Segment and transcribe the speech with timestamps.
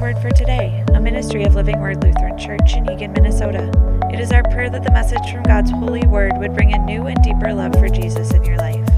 [0.00, 3.70] Word for today, a ministry of Living Word Lutheran Church in Eagan, Minnesota.
[4.10, 7.06] It is our prayer that the message from God's holy word would bring a new
[7.06, 8.88] and deeper love for Jesus in your life.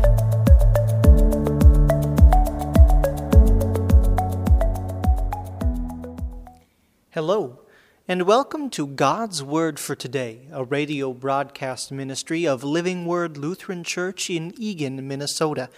[7.11, 7.59] Hello,
[8.07, 13.83] and welcome to God's Word for Today, a radio broadcast ministry of Living Word Lutheran
[13.83, 15.69] Church in Eagan, Minnesota.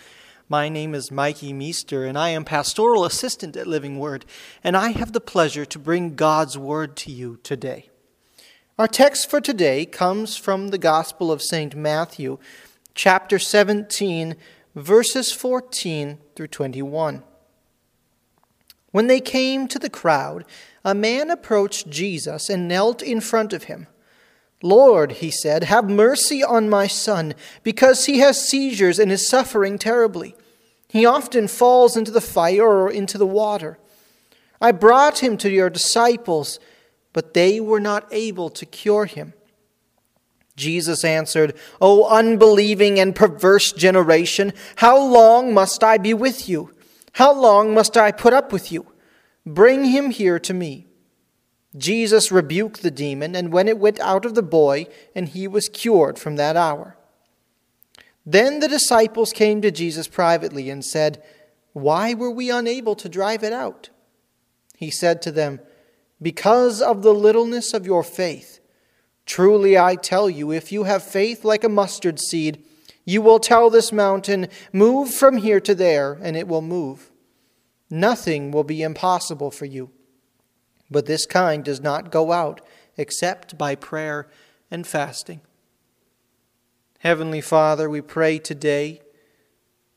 [0.49, 4.27] My name is Mikey Meester, and I am pastoral assistant at Living Word,
[4.63, 7.89] and I have the pleasure to bring God's Word to you today.
[8.79, 11.75] Our text for today comes from the Gospel of St.
[11.75, 12.37] Matthew,
[12.95, 14.37] chapter 17,
[14.75, 17.23] verses 14 through 21.
[18.91, 20.45] When they came to the crowd,
[20.85, 23.87] a man approached Jesus and knelt in front of him.
[24.65, 29.79] Lord, he said, have mercy on my son, because he has seizures and is suffering
[29.79, 30.35] terribly.
[30.89, 33.79] He often falls into the fire or into the water.
[34.63, 36.59] I brought him to your disciples,
[37.13, 39.35] but they were not able to cure him.
[40.57, 46.71] Jesus answered, O unbelieving and perverse generation, how long must I be with you?
[47.13, 48.87] How long must I put up with you?
[49.45, 50.87] Bring him here to me.
[51.77, 55.69] Jesus rebuked the demon, and when it went out of the boy, and he was
[55.69, 56.97] cured from that hour.
[58.25, 61.23] Then the disciples came to Jesus privately and said,
[61.73, 63.91] Why were we unable to drive it out?
[64.77, 65.61] He said to them,
[66.23, 68.61] Because of the littleness of your faith.
[69.27, 72.65] Truly I tell you, if you have faith like a mustard seed,
[73.05, 77.11] you will tell this mountain, Move from here to there, and it will move.
[77.91, 79.91] Nothing will be impossible for you.
[80.91, 82.61] But this kind does not go out
[82.97, 84.29] except by prayer
[84.71, 85.41] and fasting.
[87.01, 89.01] Heavenly Father, we pray today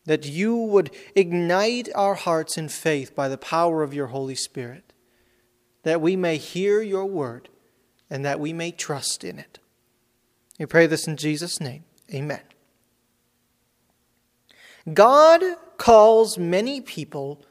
[0.05, 4.93] that you would ignite our hearts in faith by the power of your Holy Spirit,
[5.83, 7.49] that we may hear your word
[8.09, 9.59] and that we may trust in it.
[10.59, 11.83] We pray this in Jesus' name.
[12.13, 12.41] Amen.
[14.93, 15.41] God
[15.77, 17.41] calls many people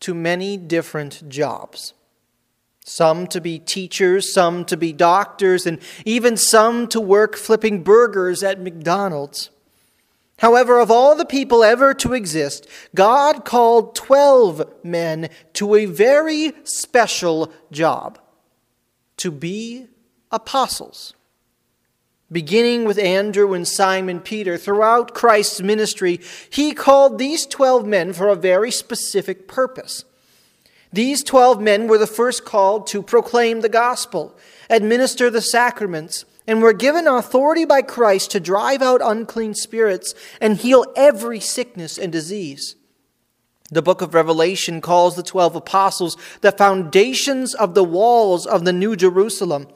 [0.00, 1.94] to many different jobs.
[2.84, 8.42] Some to be teachers, some to be doctors, and even some to work flipping burgers
[8.42, 9.50] at McDonald's.
[10.38, 16.52] However, of all the people ever to exist, God called 12 men to a very
[16.64, 18.18] special job
[19.18, 19.86] to be
[20.32, 21.14] apostles.
[22.32, 26.18] Beginning with Andrew and Simon Peter, throughout Christ's ministry,
[26.50, 30.04] he called these 12 men for a very specific purpose.
[30.92, 34.36] These 12 men were the first called to proclaim the gospel,
[34.68, 40.56] administer the sacraments, and were given authority by Christ to drive out unclean spirits and
[40.56, 42.76] heal every sickness and disease.
[43.70, 48.72] The book of Revelation calls the 12 apostles the foundations of the walls of the
[48.72, 49.66] New Jerusalem.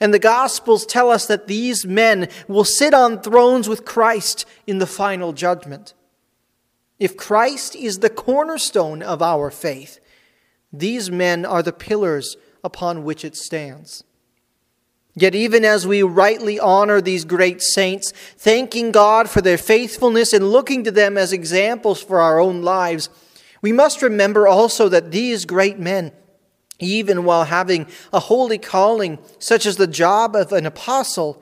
[0.00, 4.78] And the Gospels tell us that these men will sit on thrones with Christ in
[4.78, 5.94] the final judgment.
[6.98, 10.00] If Christ is the cornerstone of our faith,
[10.78, 14.04] these men are the pillars upon which it stands.
[15.16, 20.50] Yet, even as we rightly honor these great saints, thanking God for their faithfulness and
[20.50, 23.08] looking to them as examples for our own lives,
[23.62, 26.10] we must remember also that these great men,
[26.80, 31.40] even while having a holy calling, such as the job of an apostle,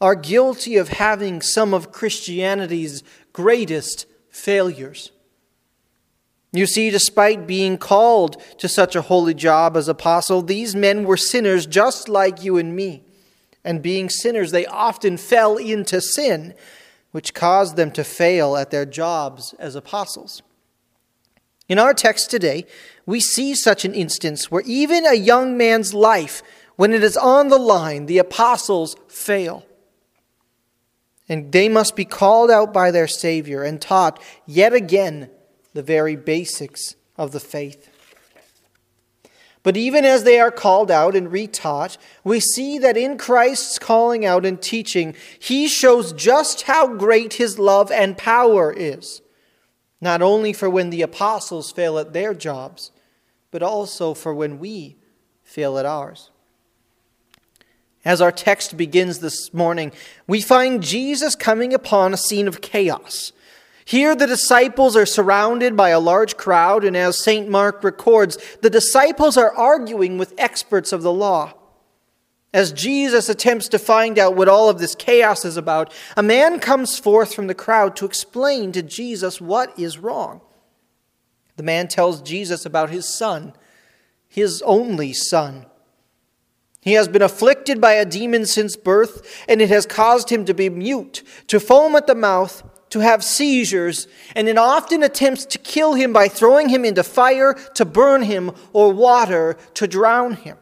[0.00, 3.02] are guilty of having some of Christianity's
[3.34, 5.12] greatest failures.
[6.52, 11.16] You see, despite being called to such a holy job as apostle, these men were
[11.16, 13.02] sinners just like you and me.
[13.64, 16.54] And being sinners, they often fell into sin,
[17.10, 20.42] which caused them to fail at their jobs as apostles.
[21.68, 22.66] In our text today,
[23.06, 26.42] we see such an instance where even a young man's life,
[26.76, 29.64] when it is on the line, the apostles fail.
[31.30, 35.30] And they must be called out by their Savior and taught yet again
[35.74, 37.88] the very basics of the faith.
[39.62, 44.24] But even as they are called out and retaught, we see that in Christ's calling
[44.24, 49.22] out and teaching, he shows just how great his love and power is,
[50.00, 52.90] not only for when the apostles fail at their jobs,
[53.52, 54.96] but also for when we
[55.44, 56.30] fail at ours.
[58.04, 59.92] As our text begins this morning,
[60.26, 63.32] we find Jesus coming upon a scene of chaos
[63.84, 67.48] here, the disciples are surrounded by a large crowd, and as St.
[67.48, 71.54] Mark records, the disciples are arguing with experts of the law.
[72.54, 76.60] As Jesus attempts to find out what all of this chaos is about, a man
[76.60, 80.42] comes forth from the crowd to explain to Jesus what is wrong.
[81.56, 83.54] The man tells Jesus about his son.
[84.28, 85.66] his only son.
[86.80, 90.54] He has been afflicted by a demon since birth, and it has caused him to
[90.54, 94.06] be mute, to foam at the mouth, to have seizures,
[94.36, 98.52] and it often attempts to kill him by throwing him into fire to burn him
[98.74, 100.58] or water to drown him.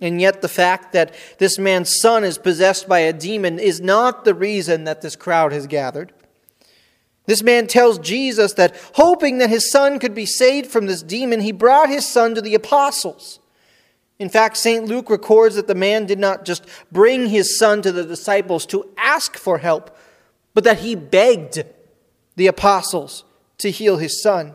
[0.00, 4.24] And yet, the fact that this man's son is possessed by a demon is not
[4.24, 6.12] the reason that this crowd has gathered.
[7.26, 11.40] This man tells Jesus that, hoping that his son could be saved from this demon,
[11.40, 13.38] he brought his son to the apostles.
[14.18, 14.86] In fact, St.
[14.86, 18.88] Luke records that the man did not just bring his son to the disciples to
[18.96, 19.96] ask for help,
[20.60, 21.64] but that he begged
[22.36, 23.24] the apostles
[23.56, 24.54] to heal his son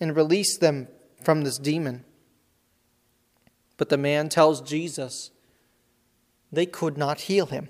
[0.00, 0.88] and release them
[1.22, 2.04] from this demon.
[3.76, 5.30] But the man tells Jesus
[6.50, 7.68] they could not heal him.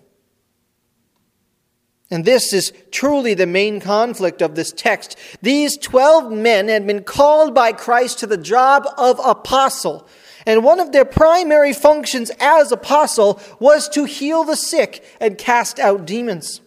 [2.10, 5.18] And this is truly the main conflict of this text.
[5.42, 10.08] These 12 men had been called by Christ to the job of apostle.
[10.46, 15.78] And one of their primary functions as apostle was to heal the sick and cast
[15.78, 16.62] out demons.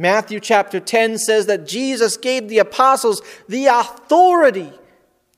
[0.00, 3.20] Matthew chapter 10 says that Jesus gave the apostles
[3.50, 4.72] the authority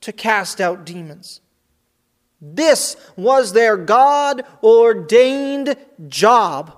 [0.03, 1.41] to cast out demons.
[2.41, 5.75] This was their God ordained
[6.06, 6.76] job.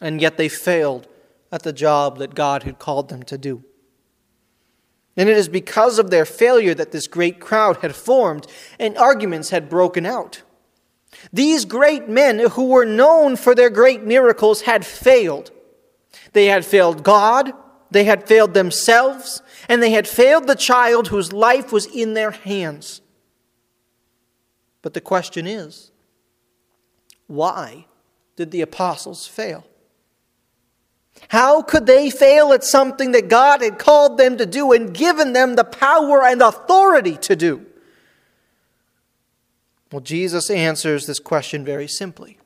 [0.00, 1.08] And yet they failed
[1.50, 3.64] at the job that God had called them to do.
[5.16, 8.46] And it is because of their failure that this great crowd had formed
[8.78, 10.42] and arguments had broken out.
[11.32, 15.50] These great men who were known for their great miracles had failed.
[16.32, 17.52] They had failed God,
[17.90, 22.30] they had failed themselves, and they had failed the child whose life was in their
[22.30, 23.00] hands.
[24.82, 25.90] But the question is
[27.26, 27.86] why
[28.36, 29.64] did the apostles fail?
[31.28, 35.32] How could they fail at something that God had called them to do and given
[35.32, 37.66] them the power and authority to do?
[39.90, 42.37] Well, Jesus answers this question very simply.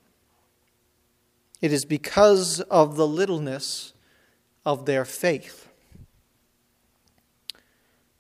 [1.63, 3.95] It is because of the littleness
[4.67, 5.69] of their faith.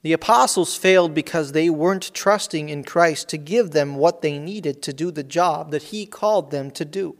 [0.02, 4.80] The apostles failed because they weren't trusting in Christ to give them what they needed
[4.82, 7.16] to do the job that He called them to do.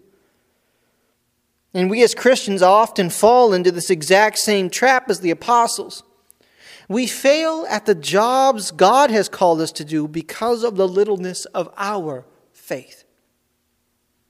[1.75, 6.03] And we as Christians often fall into this exact same trap as the apostles.
[6.89, 11.47] We fail at the jobs God has called us to do because of the littleness
[11.47, 13.05] of our faith.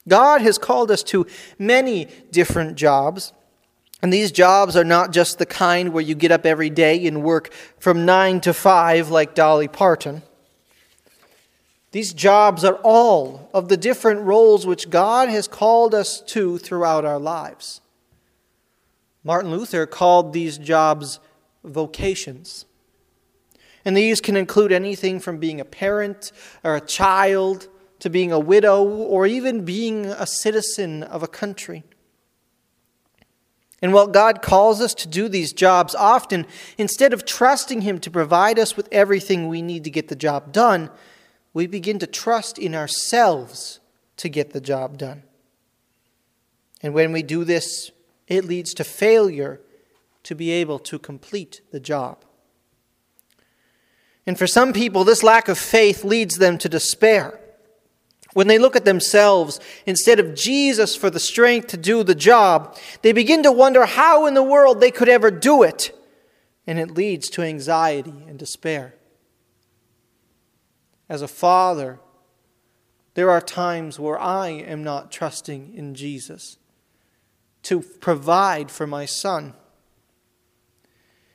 [0.09, 1.27] God has called us to
[1.59, 3.33] many different jobs.
[4.03, 7.23] And these jobs are not just the kind where you get up every day and
[7.23, 10.23] work from 9 to 5 like Dolly Parton.
[11.93, 17.05] These jobs are all of the different roles which God has called us to throughout
[17.05, 17.81] our lives.
[19.23, 21.21] Martin Luther called these jobs
[21.63, 22.65] vocations.
[23.85, 26.33] And these can include anything from being a parent
[26.65, 27.69] or a child
[28.03, 31.85] to being a widow or even being a citizen of a country.
[33.81, 38.11] And while God calls us to do these jobs, often, instead of trusting Him to
[38.11, 40.91] provide us with everything we need to get the job done,
[41.55, 43.79] we begin to trust in ourselves
[44.17, 45.23] to get the job done.
[46.83, 47.93] And when we do this,
[48.27, 49.61] it leads to failure
[50.25, 52.25] to be able to complete the job.
[54.27, 57.39] And for some people, this lack of faith leads them to despair.
[58.35, 62.79] When they look at themselves instead of Jesus for the strength to do the job,
[63.03, 65.97] they begin to wonder how in the world they could ever do it.
[66.67, 68.95] And it leads to anxiety and despair.
[71.09, 72.01] As a father,
[73.15, 76.57] there are times where I am not trusting in Jesus
[77.65, 79.55] to provide for my son.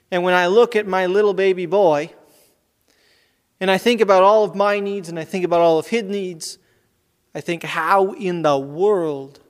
[0.10, 2.14] And when I look at my little baby boy,
[3.60, 6.04] and I think about all of my needs and I think about all of his
[6.04, 6.58] needs,
[7.38, 9.42] I think, how in the world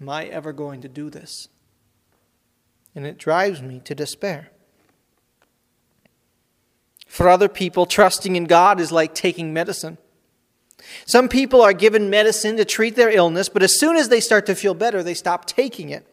[0.00, 1.48] am I ever going to do this?
[2.94, 4.50] And it drives me to despair.
[7.08, 9.98] For other people, trusting in God is like taking medicine.
[11.04, 14.46] Some people are given medicine to treat their illness, but as soon as they start
[14.46, 16.06] to feel better, they stop taking it.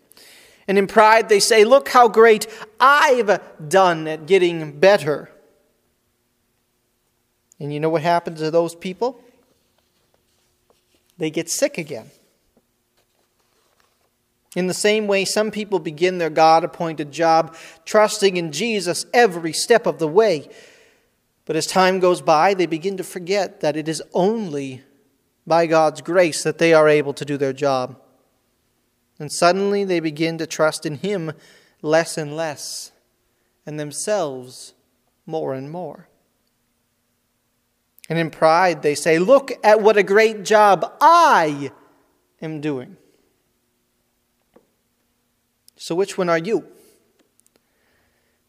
[0.67, 2.47] And in pride, they say, Look how great
[2.79, 3.39] I've
[3.69, 5.29] done at getting better.
[7.59, 9.21] And you know what happens to those people?
[11.17, 12.09] They get sick again.
[14.55, 17.55] In the same way, some people begin their God appointed job
[17.85, 20.49] trusting in Jesus every step of the way.
[21.45, 24.83] But as time goes by, they begin to forget that it is only
[25.45, 28.01] by God's grace that they are able to do their job.
[29.19, 31.33] And suddenly they begin to trust in Him
[31.81, 32.91] less and less,
[33.65, 34.73] and themselves
[35.25, 36.07] more and more.
[38.09, 41.71] And in pride, they say, Look at what a great job I
[42.41, 42.97] am doing.
[45.75, 46.65] So, which one are you?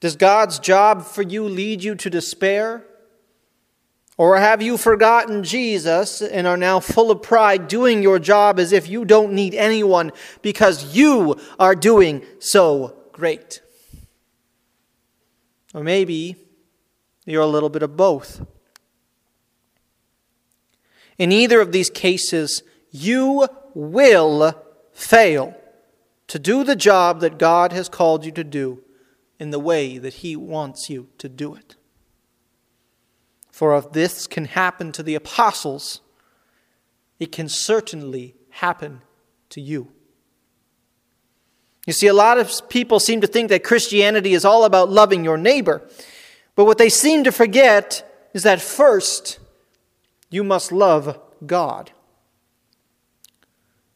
[0.01, 2.85] Does God's job for you lead you to despair?
[4.17, 8.73] Or have you forgotten Jesus and are now full of pride, doing your job as
[8.73, 10.11] if you don't need anyone
[10.43, 13.61] because you are doing so great?
[15.73, 16.35] Or maybe
[17.27, 18.45] you're a little bit of both.
[21.19, 24.55] In either of these cases, you will
[24.93, 25.55] fail
[26.29, 28.83] to do the job that God has called you to do
[29.39, 31.77] in the way that He wants you to do it.
[33.51, 36.01] For if this can happen to the apostles,
[37.19, 39.03] it can certainly happen
[39.51, 39.91] to you.
[41.87, 45.25] You see, a lot of people seem to think that Christianity is all about loving
[45.25, 45.89] your neighbor.
[46.55, 49.39] But what they seem to forget is that first,
[50.31, 51.93] you must love God.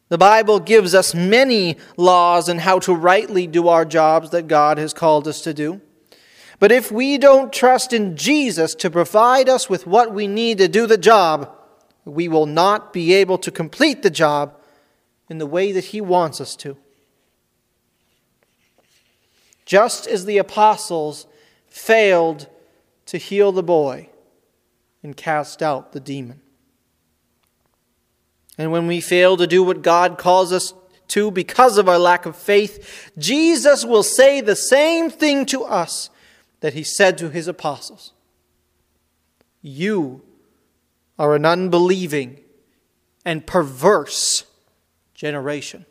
[0.09, 4.77] The Bible gives us many laws on how to rightly do our jobs that God
[4.77, 5.81] has called us to do.
[6.59, 10.69] But if we don't trust in Jesus to provide us with what we need to
[10.69, 11.51] do the job,
[12.05, 14.55] we will not be able to complete the job
[15.29, 16.77] in the way that He wants us to.
[19.65, 21.27] Just as the apostles
[21.69, 22.49] failed
[23.07, 24.11] to heal the boy
[25.03, 26.41] and cast out the demon.
[28.59, 30.75] And when we fail to do what God calls us
[31.09, 36.11] to because of our lack of faith, Jesus will say the same thing to us
[36.61, 38.13] that he said to his apostles
[39.61, 40.23] You
[41.19, 42.41] are an unbelieving
[43.25, 44.45] and perverse
[45.15, 45.87] generation.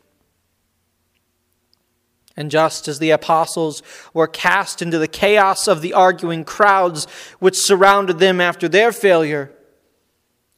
[2.36, 3.82] And just as the apostles
[4.14, 7.06] were cast into the chaos of the arguing crowds
[7.40, 9.52] which surrounded them after their failure,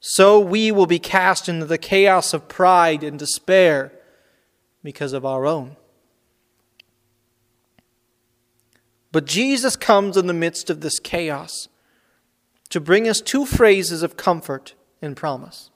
[0.00, 3.92] so we will be cast into the chaos of pride and despair
[4.82, 5.76] because of our own.
[9.10, 11.68] But Jesus comes in the midst of this chaos
[12.68, 15.70] to bring us two phrases of comfort and promise.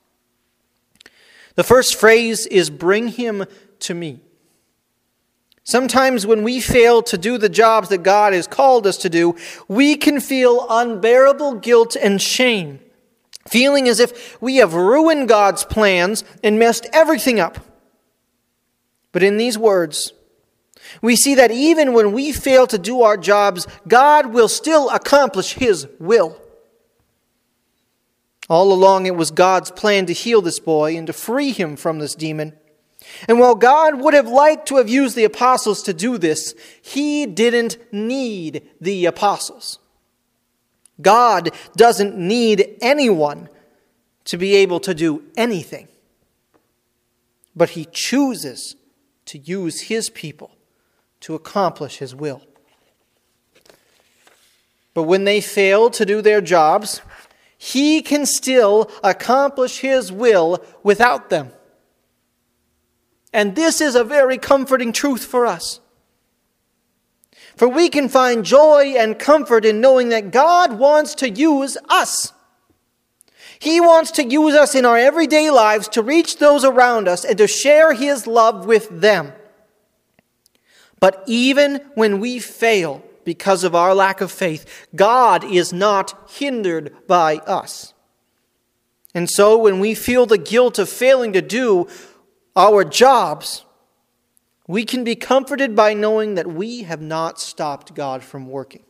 [1.55, 3.45] The first phrase is bring him
[3.81, 4.21] to me.
[5.69, 9.37] Sometimes when we fail to do the jobs that God has called us to do,
[9.69, 12.81] we can feel unbearable guilt and shame
[13.47, 17.59] feeling as if we have ruined God's plans and messed everything up.
[19.13, 20.15] But in these words,
[21.03, 25.53] we see that even when we fail to do our jobs, God will still accomplish
[25.53, 26.41] His will.
[28.49, 31.99] All along, it was God's plan to heal this boy and to free him from
[31.99, 32.55] this demon.
[33.29, 37.27] And while God would have liked to have used the apostles to do this, He
[37.27, 39.79] didn't need the apostles.
[41.01, 43.49] God doesn't need anyone
[44.25, 45.89] to be able to do anything,
[47.55, 48.75] but He chooses
[49.27, 50.51] to use His people
[51.21, 52.43] to accomplish His will.
[54.93, 57.01] But when they fail to do their jobs,
[57.57, 61.53] He can still accomplish His will without them.
[63.33, 65.81] And this is a very comforting truth for us.
[67.57, 72.33] For we can find joy and comfort in knowing that God wants to use us.
[73.59, 77.37] He wants to use us in our everyday lives to reach those around us and
[77.39, 79.33] to share His love with them.
[81.01, 86.95] But even when we fail because of our lack of faith, God is not hindered
[87.07, 87.93] by us.
[89.15, 91.89] And so when we feel the guilt of failing to do
[92.59, 93.65] our jobs,
[94.67, 98.83] we can be comforted by knowing that we have not stopped God from working.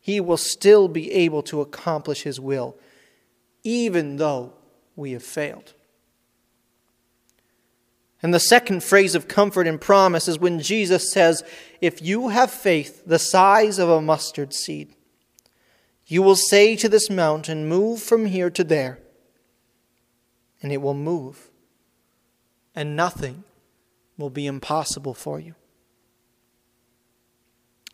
[0.00, 2.76] He will still be able to accomplish His will,
[3.62, 4.54] even though
[4.96, 5.74] we have failed.
[8.22, 11.44] And the second phrase of comfort and promise is when Jesus says,
[11.80, 14.94] If you have faith the size of a mustard seed,
[16.06, 18.98] you will say to this mountain, Move from here to there,
[20.62, 21.50] and it will move,
[22.74, 23.44] and nothing
[24.16, 25.54] will be impossible for you.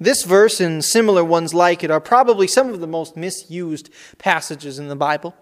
[0.01, 4.79] This verse and similar ones like it are probably some of the most misused passages
[4.79, 5.35] in the Bible.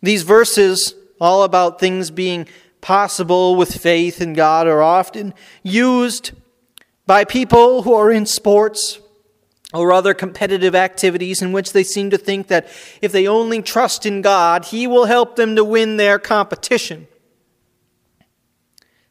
[0.00, 2.48] These verses, all about things being
[2.80, 6.32] possible with faith in God, are often used
[7.06, 9.00] by people who are in sports
[9.74, 12.66] or other competitive activities in which they seem to think that
[13.02, 17.06] if they only trust in God, He will help them to win their competition.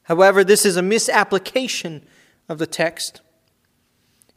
[0.08, 2.02] However, this is a misapplication
[2.48, 3.22] of the text.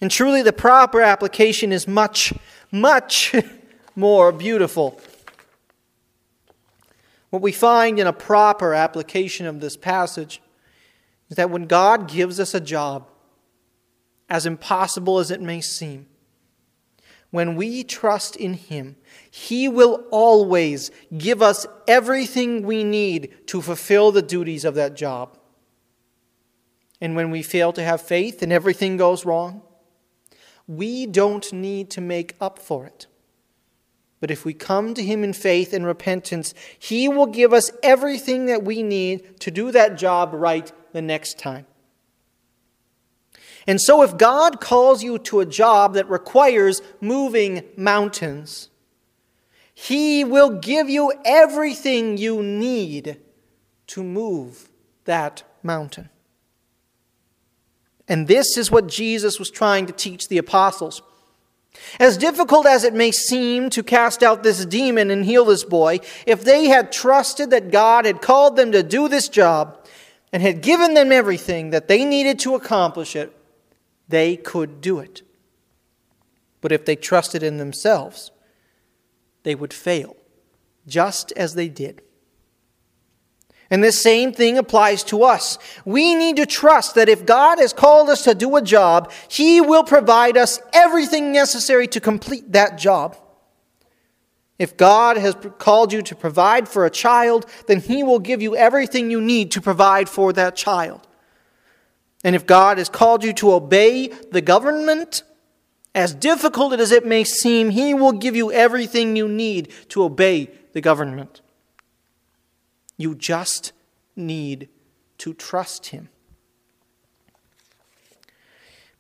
[0.00, 2.33] And truly, the proper application is much,
[2.73, 3.35] much
[3.97, 5.00] more beautiful
[7.31, 10.43] What we find in a proper application of this passage
[11.29, 13.09] is that when God gives us a job,
[14.29, 16.07] as impossible as it may seem,
[17.31, 18.97] when we trust in Him,
[19.31, 25.39] He will always give us everything we need to fulfill the duties of that job.
[27.00, 29.62] And when we fail to have faith and everything goes wrong,
[30.66, 33.07] we don't need to make up for it.
[34.21, 38.47] But if we come to Him in faith and repentance, He will give us everything
[38.47, 41.66] that we need to do that job right the next time.
[43.66, 48.69] And so, if God calls you to a job that requires moving mountains,
[49.75, 53.19] He will give you everything you need
[53.88, 54.69] to move
[55.04, 56.11] that mountain.
[58.11, 61.00] And this is what Jesus was trying to teach the apostles.
[62.00, 66.00] As difficult as it may seem to cast out this demon and heal this boy,
[66.26, 69.87] if they had trusted that God had called them to do this job
[70.33, 73.33] and had given them everything that they needed to accomplish it,
[74.09, 75.23] they could do it.
[76.61, 78.33] But if they trusted in themselves,
[79.45, 80.17] they would fail,
[80.85, 82.02] just as they did.
[83.71, 85.57] And this same thing applies to us.
[85.85, 89.61] We need to trust that if God has called us to do a job, He
[89.61, 93.17] will provide us everything necessary to complete that job.
[94.59, 98.57] If God has called you to provide for a child, then He will give you
[98.57, 101.07] everything you need to provide for that child.
[102.25, 105.23] And if God has called you to obey the government,
[105.95, 110.50] as difficult as it may seem, He will give you everything you need to obey
[110.73, 111.41] the government.
[113.00, 113.73] You just
[114.14, 114.69] need
[115.16, 116.11] to trust Him.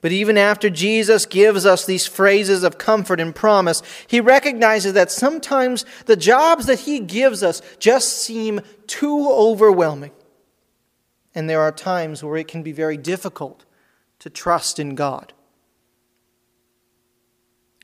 [0.00, 5.10] But even after Jesus gives us these phrases of comfort and promise, he recognizes that
[5.10, 10.12] sometimes the jobs that he gives us just seem too overwhelming.
[11.34, 13.66] And there are times where it can be very difficult
[14.20, 15.34] to trust in God.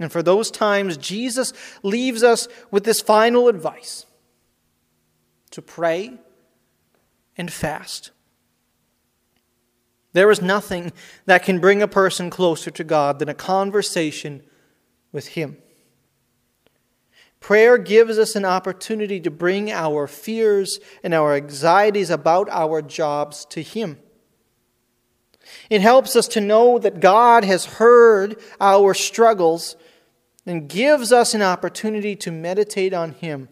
[0.00, 4.06] And for those times, Jesus leaves us with this final advice
[5.50, 6.18] to pray
[7.36, 8.10] and fast.
[10.12, 10.92] There is nothing
[11.26, 14.42] that can bring a person closer to God than a conversation
[15.12, 15.58] with Him.
[17.38, 23.44] Prayer gives us an opportunity to bring our fears and our anxieties about our jobs
[23.50, 23.98] to Him.
[25.68, 29.76] It helps us to know that God has heard our struggles
[30.46, 33.48] and gives us an opportunity to meditate on Him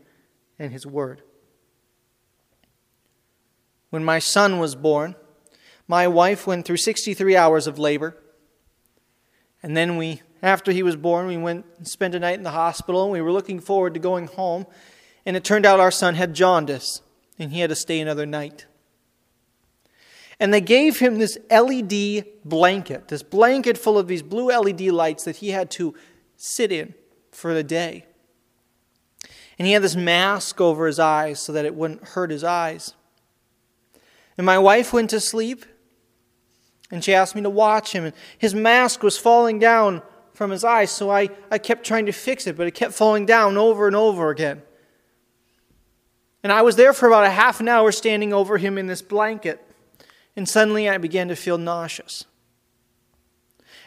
[0.59, 1.23] and His Word.
[3.95, 5.15] When my son was born,
[5.87, 8.17] my wife went through 63 hours of labor.
[9.63, 12.51] And then we, after he was born, we went and spent a night in the
[12.51, 13.05] hospital.
[13.05, 14.67] And we were looking forward to going home.
[15.25, 17.03] And it turned out our son had jaundice,
[17.39, 18.67] and he had to stay another night.
[20.41, 25.23] And they gave him this LED blanket, this blanket full of these blue LED lights
[25.23, 25.95] that he had to
[26.37, 26.95] sit in
[27.31, 28.07] for the day.
[29.57, 32.95] And he had this mask over his eyes so that it wouldn't hurt his eyes.
[34.37, 35.65] And my wife went to sleep,
[36.91, 38.05] and she asked me to watch him.
[38.05, 42.13] And his mask was falling down from his eyes, so I, I kept trying to
[42.13, 44.63] fix it, but it kept falling down over and over again.
[46.43, 49.01] And I was there for about a half an hour standing over him in this
[49.01, 49.65] blanket,
[50.37, 52.25] and suddenly I began to feel nauseous.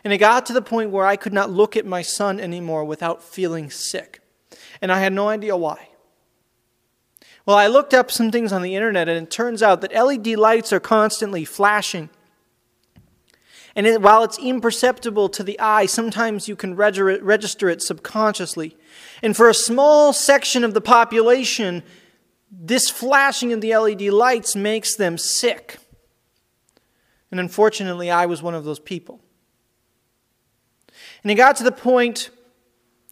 [0.03, 2.85] And it got to the point where I could not look at my son anymore
[2.85, 4.21] without feeling sick.
[4.81, 5.89] And I had no idea why.
[7.47, 10.27] Well, I looked up some things on the internet, and it turns out that LED
[10.37, 12.09] lights are constantly flashing.
[13.73, 18.75] And it, while it's imperceptible to the eye, sometimes you can register it subconsciously.
[19.23, 21.83] And for a small section of the population,
[22.51, 25.77] this flashing of the LED lights makes them sick.
[27.31, 29.21] And unfortunately, I was one of those people.
[31.23, 32.29] And it got to the point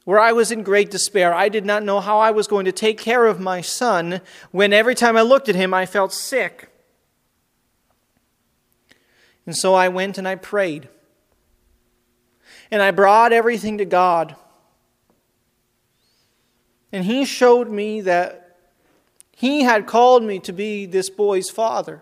[0.06, 1.34] where I was in great despair.
[1.34, 4.72] I did not know how I was going to take care of my son when
[4.72, 6.70] every time I looked at him, I felt sick.
[9.46, 10.88] And so I went and I prayed.
[12.72, 14.36] And I brought everything to God.
[16.92, 18.58] And He showed me that
[19.32, 22.02] He had called me to be this boy's father.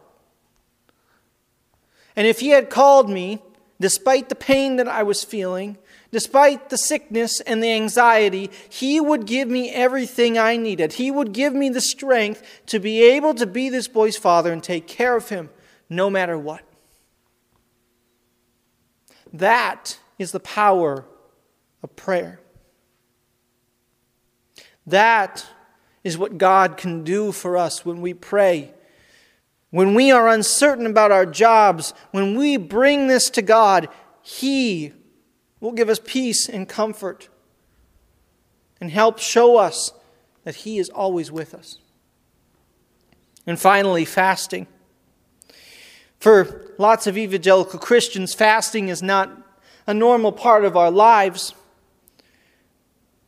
[2.15, 3.41] And if He had called me,
[3.79, 5.77] despite the pain that I was feeling,
[6.13, 10.93] Despite the sickness and the anxiety, He would give me everything I needed.
[10.93, 14.61] He would give me the strength to be able to be this boy's father and
[14.63, 15.49] take care of him
[15.89, 16.61] no matter what.
[19.33, 21.03] That is the power
[21.81, 22.39] of prayer.
[24.85, 25.47] That
[26.03, 28.71] is what God can do for us when we pray.
[29.71, 33.89] When we are uncertain about our jobs, when we bring this to God,
[34.21, 34.93] He
[35.63, 37.29] will give us peace and comfort
[38.81, 39.93] and help show us
[40.43, 41.79] that He is always with us.
[43.47, 44.67] And finally, fasting.
[46.19, 49.31] For lots of evangelical Christians, fasting is not
[49.87, 51.53] a normal part of our lives.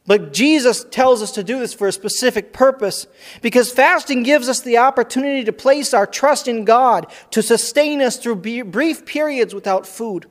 [0.06, 3.08] But Jesus tells us to do this for a specific purpose
[3.42, 8.18] because fasting gives us the opportunity to place our trust in God to sustain us
[8.18, 10.28] through brief periods without food.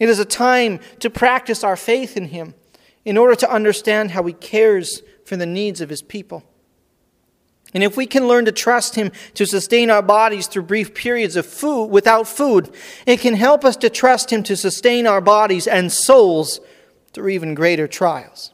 [0.00, 2.54] It is a time to practice our faith in Him
[3.04, 6.42] in order to understand how He cares for the needs of His people.
[7.72, 11.36] And if we can learn to trust Him to sustain our bodies through brief periods
[11.36, 12.74] of food without food,
[13.06, 16.60] it can help us to trust Him to sustain our bodies and souls
[17.12, 18.52] through even greater trials.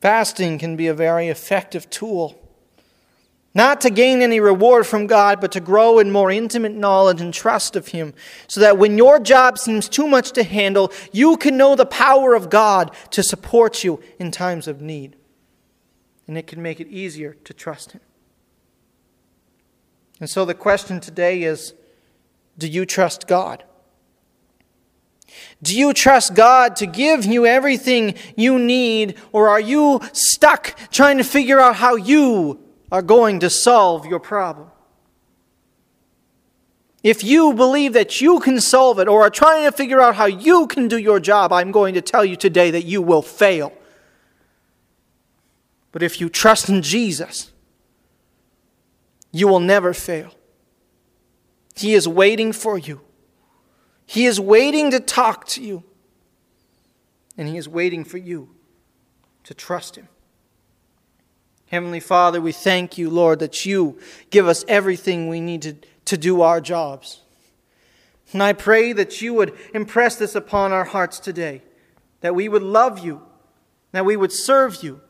[0.00, 2.41] Fasting can be a very effective tool,
[3.54, 7.34] not to gain any reward from God, but to grow in more intimate knowledge and
[7.34, 8.14] trust of Him,
[8.46, 12.34] so that when your job seems too much to handle, you can know the power
[12.34, 15.16] of God to support you in times of need.
[16.26, 18.00] And it can make it easier to trust Him.
[20.18, 21.74] And so the question today is
[22.56, 23.64] do you trust God?
[25.62, 31.18] Do you trust God to give you everything you need, or are you stuck trying
[31.18, 32.60] to figure out how you
[32.92, 34.70] are going to solve your problem?
[37.02, 40.26] If you believe that you can solve it or are trying to figure out how
[40.26, 43.72] you can do your job, I'm going to tell you today that you will fail.
[45.90, 47.50] But if you trust in Jesus,
[49.32, 50.32] you will never fail.
[51.74, 53.00] He is waiting for you.
[54.06, 55.82] He is waiting to talk to you.
[57.36, 58.50] And He is waiting for you
[59.44, 60.08] to trust Him.
[61.72, 66.18] Heavenly Father, we thank you, Lord, that you give us everything we need to, to
[66.18, 67.22] do our jobs.
[68.34, 71.62] And I pray that you would impress this upon our hearts today,
[72.20, 73.22] that we would love you,
[73.92, 75.00] that we would serve you,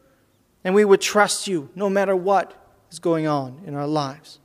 [0.63, 2.55] and we would trust you no matter what
[2.93, 4.39] is going on in our lives.